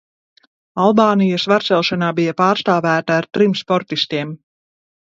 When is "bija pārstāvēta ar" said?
2.21-3.31